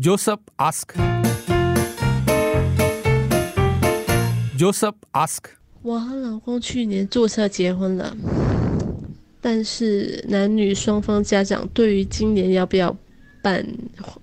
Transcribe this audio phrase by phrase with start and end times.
[0.00, 0.94] Joseph ask.
[4.56, 5.46] Joseph ask.
[5.82, 8.16] 我和老公去年注册结婚了，
[9.40, 12.96] 但是男女双方家长对于今年要不要
[13.42, 13.66] 办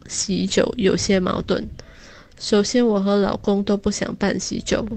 [0.08, 1.68] 喜酒有些矛盾。
[2.40, 4.88] 首先，我和老公都不想办喜酒，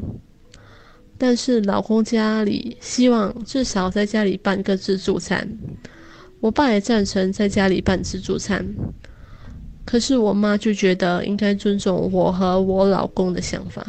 [1.18, 5.58] 但是老公家里希望至少在家里办个自助餐。
[6.38, 8.64] 我爸也赞成在家里办自助餐，
[9.88, 13.82] 可是我妈就觉得应该尊重我和我老公的想法，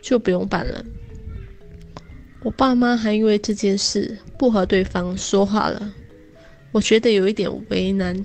[0.00, 0.82] 就不用办了。
[2.42, 5.92] 我爸妈还因为这件事不和对方说话了，
[6.72, 8.16] 我觉得有一点为难。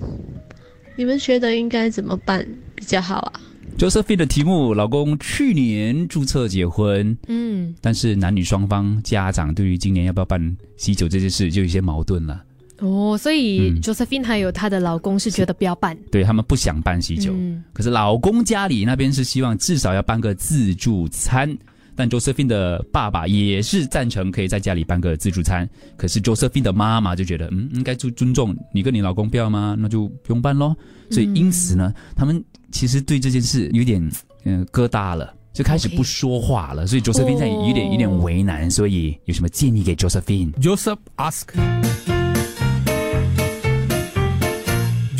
[0.96, 3.40] 你们觉得应该怎么办比较好啊
[3.76, 12.42] ？Josephine 的题目：老公去年注册结婚，嗯，但是男女双方家长对于今年要不要办喜酒这件事就有些矛盾了。
[12.80, 21.56] 哦，所以嗯 Josephine 还有她的老公是觉得不要办，对他们不想办喜酒，嗯可是老公家里那边是希望至少要办个自助餐。
[21.96, 29.76] 但 Josephine 的爸爸也是赞成可以在家里办个自助餐，可是 Josephine 的妈妈就觉得，嗯，应该尊尊重你跟你老公不要吗？
[29.78, 30.74] 那就不用办咯。
[31.10, 34.00] 所以因此呢，他们其实对这件事有点
[34.44, 36.86] 嗯、呃疙瘩了，就开始不说话了。
[36.86, 41.48] 所以 Josephine 现在有点有点为难，所以有什么建议给 Josephine？Joseph ask.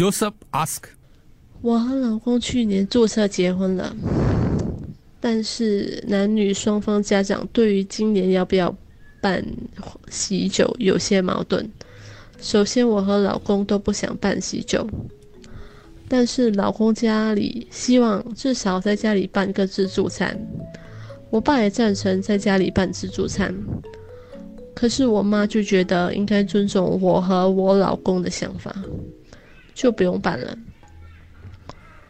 [0.00, 0.84] Joseph ask.
[1.60, 3.94] 我和老公去年注册结婚了，
[5.20, 8.74] 但是男女双方家长对于今年要不要
[9.20, 9.44] 办
[10.08, 11.70] 喜酒有些矛盾。
[12.40, 14.88] 首先，我和老公都不想办喜酒，
[16.08, 20.34] 但是老公家里希望至少在家里办个自助餐。
[21.28, 23.54] 我爸也赞成在家里办自助餐，
[24.74, 28.74] 可是我妈就觉得应该尊重我和我老公的想法，
[29.74, 30.56] 就不用办了。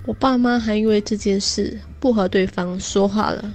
[0.06, 3.52] 我爸妈还因为这件事不和对方说话了，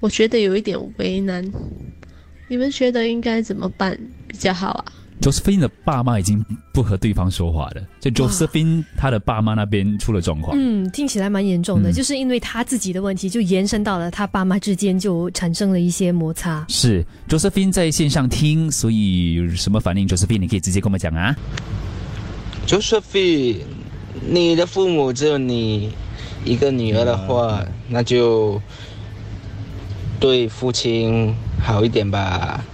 [0.00, 1.44] 我觉得有一点为难。
[2.48, 4.84] 你们觉得应该怎么办比较好啊
[5.20, 10.56] ？Josephine 的爸妈已经不和对方说话了，就 Josephine 她的爸妈那边出了状况。
[10.56, 16.64] 嗯，听起来蛮严重的，嗯就是因为他自己的问题，就延伸到了他爸妈之间就产生了一些摩擦。
[16.68, 21.34] 是 Josephine 在线上听，所以有什么反应？Josephine 你可以直接跟我们讲啊。
[22.66, 23.60] Josephine，
[24.28, 25.92] 你的父母只有你
[26.44, 28.60] 一个女儿的话，那就
[30.18, 31.32] 对父亲
[31.62, 32.64] 好一点吧，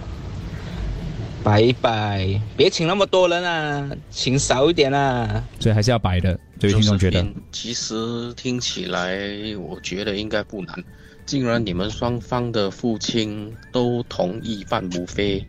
[1.43, 5.43] 摆一摆，别请那么多人啊，请少一点啊。
[5.59, 6.39] 所以还是要摆的。
[6.59, 9.15] 这位听众觉得其实听起来，
[9.57, 10.83] 我觉得应该不难。
[11.25, 15.45] 既然你们双方的父亲都同意办母飞，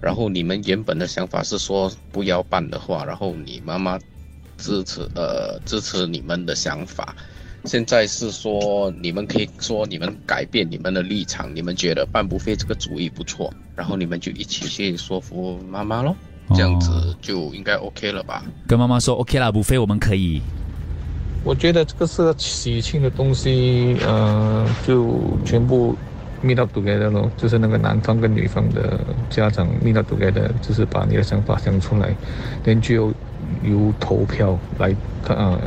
[0.00, 3.98] 然后你们原本的想法是说不要办的话，然后你妈妈
[4.56, 7.14] 支持呃支持你们的想法，
[7.64, 16.16] 现在是说你们可以说你们改变你们的立场，你们觉得办不飞这个主意不错，然后你们就一起去说服妈妈咯，
[16.54, 18.44] 这样子哦就应该 OK 了吧？
[18.66, 20.40] 跟妈妈说 OK 啦，不飞我们可以。
[21.44, 25.94] 我觉得这个是个喜庆的东西，呃，就全部
[26.42, 32.14] meet up together 咯，就是那个男方跟女方的家长 meet up together，就是把你的想法讲出来
[32.64, 33.14] ，then 就由
[33.64, 34.94] 由投票来
[35.24, 35.58] 看，呃，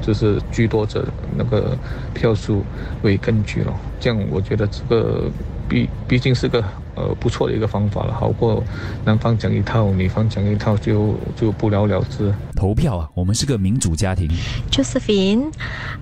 [0.00, 1.06] 就是居多者
[1.36, 1.76] 那个
[2.14, 2.64] 票数
[3.02, 3.74] 为根据咯。
[3.98, 5.30] 这样我觉得这个
[5.68, 8.62] 毕毕竟是个呃不错的一个方法了，好过
[9.04, 12.32] 男方讲一套，女方讲一套就就不了了之。
[12.56, 14.28] 投票啊，我们是个民主家庭
[14.70, 15.52] ，Josephine，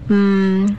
[0.08, 0.76] 嗯，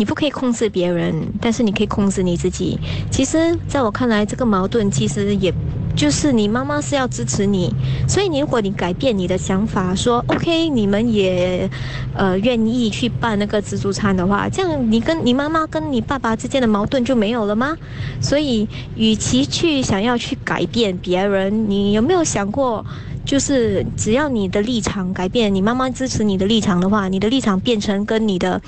[0.00, 2.78] 你不可以控制别人，但是你可以控制你自己。
[3.10, 5.52] 其实，在我看来，这个矛盾其实也
[5.96, 7.72] 就是你妈妈是要支持你，
[8.08, 11.68] 所以你如果你改变你的想法，说 OK，你们也
[12.14, 17.76] 呃愿意去办那个自助餐的话，这样你跟你妈妈跟你爸爸之间的矛盾就没有了吗？
[18.20, 22.84] 所以，与其去想要去改变别人，你有没有想过？
[23.22, 28.60] 就是只要你的立场改变，你妈妈支持你的立场的话，你的立场变成跟你的，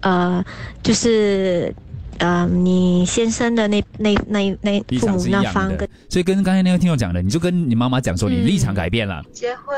[0.00, 0.42] 呃，
[0.82, 1.72] 就是
[2.20, 5.88] 呃你先生的那那那那父母那方跟。
[6.08, 9.22] 所以跟刚才那个听众讲的，你就跟你妈妈讲说，你嗯立场改变了。
[9.32, 9.76] 结婚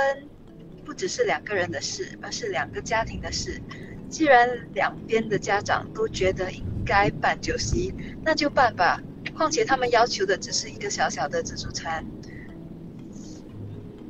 [0.85, 3.61] 不只是两个人的事，而是两个家庭的事。
[4.09, 9.01] 既然两边的家长都觉得应该办酒席，那就办吧。
[9.35, 12.05] 况且他们要求的只是一个小小的自助餐，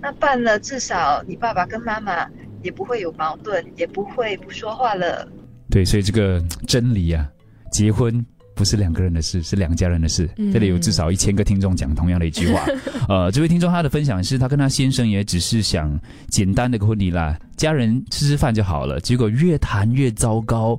[0.01, 2.29] 那办了，至少你爸爸跟妈妈
[2.63, 5.29] 也不会有矛盾，也不会不说话了。
[5.71, 7.31] 对，所以这个真理啊，
[7.73, 8.25] 结婚
[8.55, 10.31] 不不是两个人的事，是两家人的事。
[10.37, 12.65] 嗯这里有至少一千个听众讲同样的一句话。
[13.09, 15.99] 呃，这位听众他的分享是他跟他先生也只是想
[16.29, 19.01] 简单的一个婚礼啦，家人吃吃饭就好了。
[19.01, 20.79] 结果越谈越糟糕，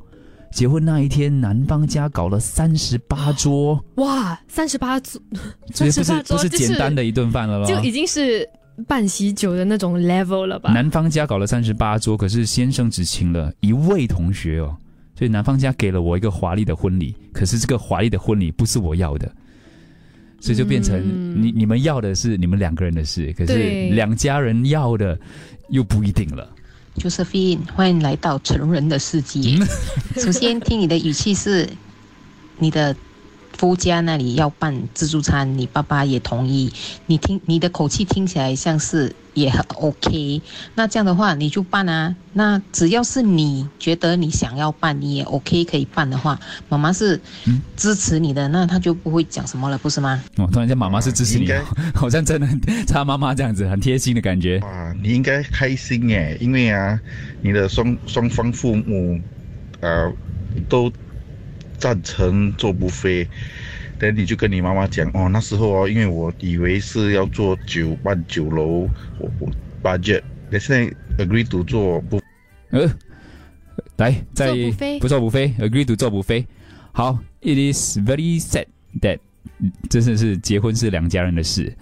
[0.54, 5.22] 结婚那一天，男方家搞了三十八桌，哇，三十八桌，
[5.74, 7.68] 这不是38桌不是就是简单的一顿饭了咯。
[7.68, 8.48] 就已经是
[8.88, 10.72] 办喜酒的那种 level 了吧？
[10.72, 14.74] 男方家搞了三十八桌，可是先生只请了一位同学哦，
[15.24, 19.34] 所以男方家给了我一个华丽的婚礼，可是这个华丽的婚礼不是我要的，
[20.42, 23.54] 所以就变成嗯你你们要的是你们两个人的事，可是
[23.92, 25.18] 两家人要的
[25.70, 26.54] 又不一定了。
[26.98, 29.58] Josephine，欢迎来到成人的世界。
[30.20, 31.70] 首先，听你的语气是，
[32.60, 32.94] 你的
[33.64, 36.70] 夫家那里要办自助餐，你爸爸也同意。
[37.06, 40.42] 你听你的口气听起来像是也很 OK。
[40.76, 42.14] 那这样的话，你就办啊。
[42.34, 46.38] 那只要是你觉得你想要办，你也 OK 可以办的话，
[46.68, 47.18] 妈妈是
[47.78, 50.22] 支持你的，那他就不会讲什么了，不是吗？
[50.36, 51.64] 哦，突然间妈妈是支持你的，
[51.96, 54.58] 好像真的很他妈妈这样子，很贴心的感觉。
[54.58, 57.00] 啊，你应该开心耶，因为啊，
[57.42, 59.22] 你的双双方父母，
[59.80, 60.12] 呃，
[60.68, 60.92] 都
[61.78, 63.28] 赞成做不飞，
[64.00, 68.90] 等你就跟你妈妈讲哦，那时候哦，因为我以为是要做酒办酒楼，
[69.20, 69.50] 我我
[69.82, 70.22] budget，
[70.52, 72.22] 但现在 agree to 做不。
[72.72, 72.90] 呃，
[73.98, 74.54] 来，再
[75.00, 76.46] 不做不飞，agree to 做不飞。
[76.92, 78.66] 好，it is very sad
[79.02, 79.20] that
[79.90, 81.76] 真的是结婚是两家人的事。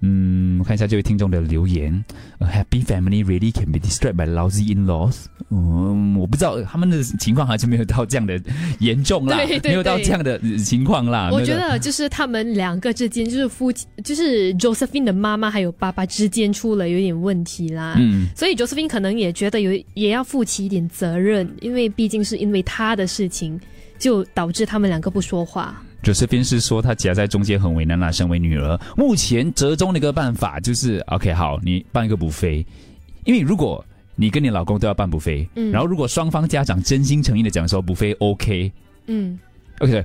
[0.00, 2.04] 嗯，我看一下这位听众的留言。
[2.38, 5.24] A happy family really can be destroyed by lousy in-laws。
[5.50, 8.40] 嗯，我不知道他们的情况还是没有到这样的
[8.78, 11.30] 严重啦，对对没有到这样的呃情况啦。
[11.32, 17.94] 我觉得就是他们两个之间，就是夫妻，就是 Josephine 的妈妈还有爸爸之间出了有点问题啦。
[17.98, 23.58] 嗯所以 Josephine 可能也觉得有也要负起一点责任，因为毕竟是因为他的事情，
[23.98, 25.82] 就导致他们两个不说话。
[26.02, 32.64] Josephine 是说她夹在中间很为难啦，身为女儿，目前折中的一个办法就是 OK，好，你办一个补飞，
[33.24, 33.84] 因为如果
[34.14, 35.70] 你跟你老公都要办补飞，嗯。
[35.70, 38.72] 然后如果双方家长真心诚意的讲说补飞 OK，OK，、
[39.06, 39.38] 嗯。
[39.80, 40.04] OK，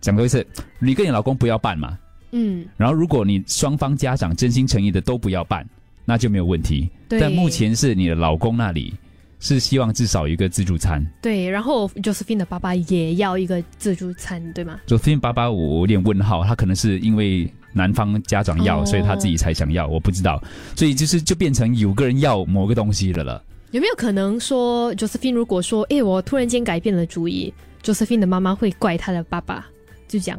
[0.00, 0.46] 讲多一次，
[0.78, 1.98] 你跟你老公不要办嘛，
[2.32, 5.66] 嗯，然后如果你双方家长真心诚意的都不要办，
[6.04, 6.88] 那就没有问题。
[7.08, 7.18] 对。
[7.18, 8.94] 但目前是你的老公那里
[9.40, 11.04] 是希望至少有一个自助餐。
[11.20, 11.48] 对。
[11.48, 20.40] 然后 Josephine 的爸爸也要一个自助餐，对吗？Josephine 爸爸，我有点问号，他可能是因为男方家长要，哦所以他自己才想要，我不知道，
[20.76, 23.42] 所以就是就变成有个人要某个东西的了。
[23.70, 27.52] 有没有可能说 Josephine 如果说，哎，我突然间改变了主意
[27.82, 29.66] ，Josephine 的妈妈会怪他的爸爸，
[30.08, 30.36] 就讲，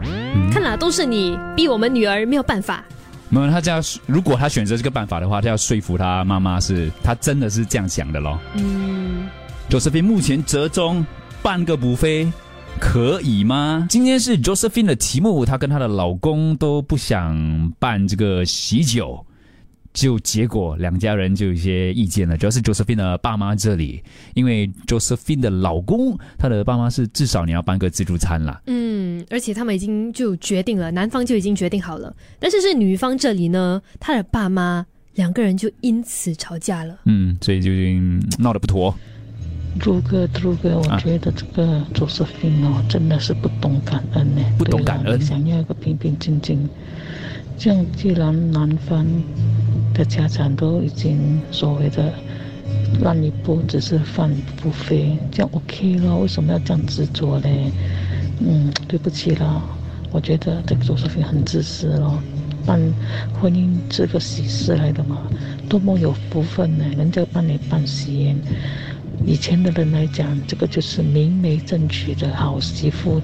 [0.52, 2.86] 看啦，都是你逼我们女儿没有办法。
[3.34, 8.38] 没有，他这样，如果他选择这个办法的话，他要说服他妈妈是，他真的是这样想的咯。
[8.56, 9.30] 嗯
[9.70, 11.04] ，Josephine 目前折中
[11.42, 12.30] 半个补飞，
[12.78, 13.88] 可以吗？
[13.90, 19.26] 今天是 Josephine 的题目，她跟她的老公都不想办这个喜酒，
[19.94, 24.02] 就结果两家人就有一些意见了，主要是 Josephine 的爸妈这里，
[24.34, 28.62] 因为 Josephine 的老公，他的爸妈是至少你要办个自助餐啦。
[28.68, 34.86] 嗯，而且他们已经就决定了，男方就已经决定好了，但是是女方这里呢，她的爸妈
[35.16, 37.00] 两个人就因此吵架了。
[37.06, 38.96] 嗯，所以就嗯闹得不妥。
[39.80, 44.42] 朱哥，朱哥，我觉得这个周世斌哦，真的是不懂感恩呢。
[44.58, 46.68] 不懂感恩想要一个平平静静，
[47.58, 49.06] 这样既然男方
[49.94, 52.14] 的家长都已经所谓的
[53.02, 57.50] 让你不只是饭不飞，这样 OK 了，为什么要这样执着呢？
[58.40, 59.62] 嗯，对不起了，
[60.12, 62.22] 我觉得这个周世斌很自私咯。
[62.64, 62.80] 办
[63.40, 65.18] 婚姻是个喜事来的嘛，
[65.68, 66.86] 多么有福分呢！
[66.96, 68.38] 人家帮你办喜宴，
[69.26, 73.20] 以前的人来讲，这个就是明媒正娶的好媳妇，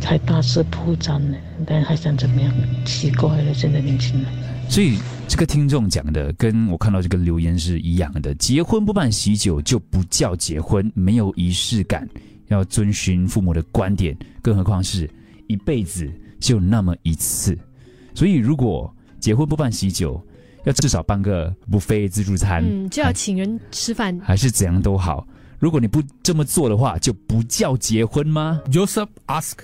[0.00, 1.36] 才大肆铺张呢。
[1.64, 2.52] 但还想怎么样？
[2.84, 4.26] 奇怪了，现在年轻人。
[4.70, 12.08] 所以这个听众讲的跟我看到这个留言是一样的，结婚不办喜酒就不叫结婚，没有仪式感，
[12.46, 15.10] 要遵循父母的观点，更何况是
[15.48, 16.08] 一辈子
[16.38, 17.58] 就那么一次。
[18.14, 20.24] 所以如果结婚不办喜酒，
[20.64, 24.16] 要至少办个不费自助餐，嗯，就要请人吃饭。
[24.20, 25.26] 还是怎样都好。
[25.58, 29.56] 如果你不这么做的话，就不叫结婚吗 Joseph ask.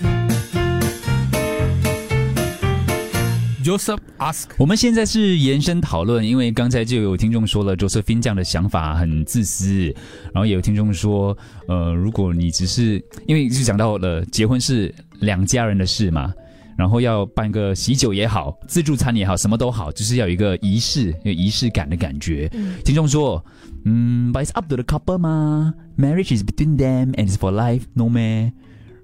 [3.67, 4.45] Joseph ask.
[4.59, 9.93] 我们现在是延伸讨论，因为刚才就有听众说了，Josephine 这样的想法很自私，
[10.33, 16.33] 然后也有听众说，呃，如果你只是因为就讲到了结婚是两家人的事嘛，
[16.79, 22.49] 然后要办个喜酒也好，自助餐也好，什么都好，就是要有一个仪式、有仪式感的感觉。
[22.85, 23.45] 听众说，
[23.85, 28.53] 嗯，but it's up to the couple 嘛，marriage is between them and it's for life，no 咩？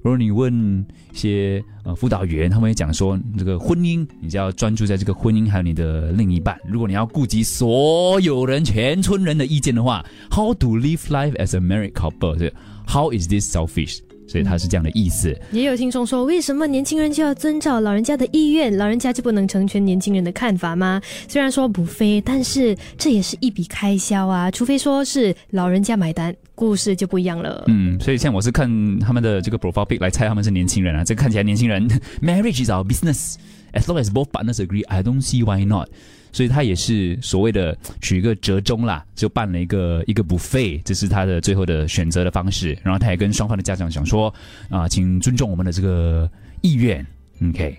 [0.02, 6.58] 如果你问一些呃辅导员，他们会讲说，这个婚姻你就要专注在这个婚姻还有你的另一半。
[6.66, 12.36] 如果你要顾及所有人全村人的意见的话，How to live life as a married couple？
[12.36, 12.52] 是
[12.86, 14.00] How is this selfish？
[14.28, 15.36] 所以它是这样的意思。
[15.50, 21.00] 也有听众说，为什么年轻人就要遵照老人家的意愿，老人家就不能成全年轻人的看法吗？
[21.28, 24.50] 虽然说不非，但是这也是一笔开销啊。
[24.50, 27.64] 除非说是老人家买单，故事就不一样了。
[27.66, 31.02] 嗯，所以像我是看他们的这个 profile pic 来猜他们是年轻人啊。
[31.04, 31.88] 这个看起来年轻人，
[32.20, 33.36] Marriage is our business.
[33.72, 35.88] As long as both partners agree, I don't see why not.
[36.30, 42.76] 所以他也是所谓的取一个折中啦，就办了一个一个 buffet，这是他的最后的选择的方式。
[42.82, 44.32] 然后他也跟双方的家长讲说，
[44.68, 46.30] 啊，请尊重我们的这个
[46.60, 47.06] 意愿
[47.50, 47.78] ，OK。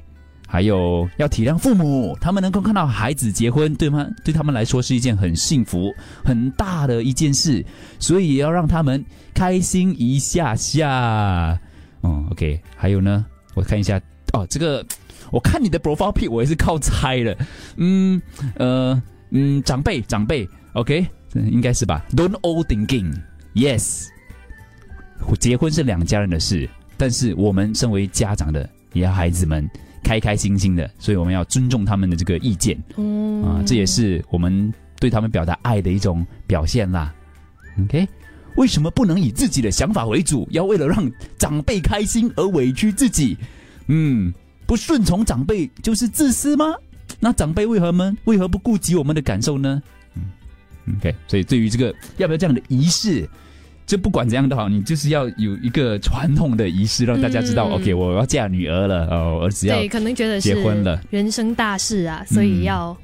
[0.53, 4.07] 还有要体谅父母，他们能够看到孩子结婚，对吗？
[4.24, 5.91] 对他们来说是一件很幸福、
[6.24, 7.65] 很大的一件事，
[7.98, 11.60] 所以也要让他们开心一下下。
[12.03, 12.62] 嗯，OK。
[12.75, 14.00] 还有呢，我看一下，
[14.33, 14.86] 哦，这个。
[15.31, 17.36] 我看你的 profile pic，我也是靠猜的。
[17.77, 18.22] 嗯，
[18.57, 24.05] 呃，嗯，长辈，长辈，OK，应该是吧？Don't old thinking，Yes。
[25.39, 29.67] 结婚是两家人的事，但是我们身为家长的，也要孩子们
[30.03, 32.77] 开开心心的，所以我们要尊重他们的这个意见。
[32.98, 37.13] 嗯，啊，这也是我们对他们表达爱的一种表现啦。
[37.81, 38.07] OK，
[38.57, 40.48] 为什么不能以自己的想法为主？
[40.51, 43.38] 要为了让长辈开心而委屈自己？
[43.88, 44.33] 嗯。
[44.65, 46.74] 不顺从长辈就是自私吗？
[47.19, 49.83] 那长辈为何们为何不顾及我们的感受呢？
[50.15, 53.29] 嗯，OK，所以对于这个要不要这样的仪式，
[53.86, 62.96] 就不管怎样都好，你就是要有一个传统的仪式，让大家知道，OK，我要嫁女儿了，哦，儿子要对，可能觉得结婚了，人生大事啊，所以要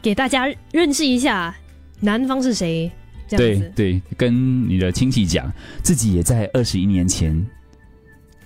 [0.00, 1.54] 给大家认识一下
[2.00, 2.90] 男方是谁。
[3.30, 5.50] 对对，跟你的亲戚讲，
[5.82, 7.44] 自己也在二十一年前，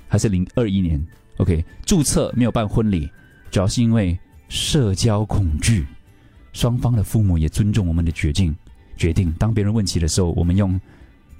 [0.06, 1.04] 还是零二一年。
[1.38, 3.10] OK，注册没有办婚礼，
[3.50, 4.18] 主要是因为
[4.48, 5.86] 社交恐惧。
[6.52, 8.54] 双方的父母也尊重我们的决定。
[8.96, 10.80] 决定当别人问起的时候，我们用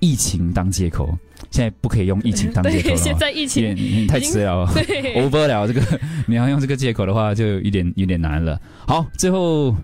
[0.00, 1.08] 疫情当借口。
[1.50, 4.66] 现在不可以用疫情当借口了，现在疫情太迟了，
[5.16, 5.66] over 了。
[5.66, 8.60] 这个你要用这个借口的话，就有点有点难了。
[8.86, 9.74] 好，最后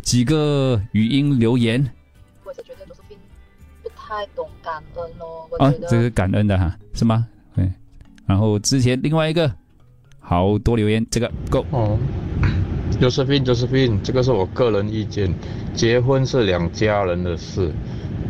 [0.00, 1.80] 几个语音留言。
[2.44, 3.00] 我是觉得就是
[3.82, 5.48] 不太懂感恩咯。
[5.58, 7.26] 啊，这个感恩的哈，是吗？
[7.54, 7.70] 对。
[8.26, 9.52] 然后之前另外一个。
[10.24, 11.98] 好多留言，这个 Go 哦，
[13.00, 15.34] Josephine，Josephine，这个是我个人意见，
[15.74, 17.72] 结婚是两家人的事，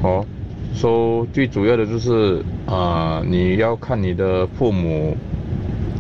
[0.03, 0.27] 哦，
[0.75, 5.17] 说最主要的就是啊，你要看你的父母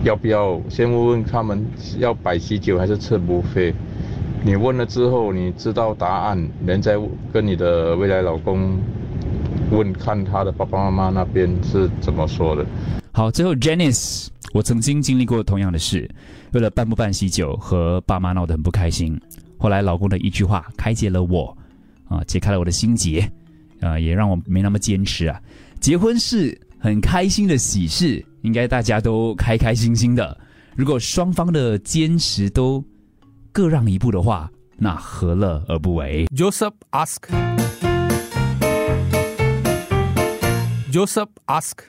[0.04, 1.64] 要不要先问问他们
[1.98, 3.72] 要摆喜酒还是吃不费，
[4.44, 6.98] 你问了之后你知道答案，人再
[7.32, 8.78] 跟你的未来老公
[9.70, 12.66] 问看他的爸爸妈妈那边是怎么说的。
[13.12, 14.28] 好，最后 Janice。
[14.52, 16.06] 我曾经经历过同样的事，
[16.52, 19.18] 为了办不办喜酒和爸妈闹得很不开心。
[19.56, 21.56] 后来老公的一句话开解了我，
[22.06, 23.26] 啊，解开了我的心结，
[23.82, 25.38] 啊，也让我没那么坚持啊。
[25.78, 30.38] 结婚是很开心的喜事，应该大家都开开心心的。
[30.74, 32.82] 如果双方的坚持都
[33.52, 37.18] 各让一步的话，那何乐而不为？Joseph ask.
[40.90, 41.84] Joseph ask.